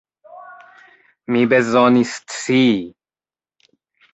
[1.35, 2.75] Mi bezonis scii!